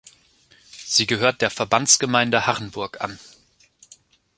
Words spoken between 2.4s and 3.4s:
Hachenburg an.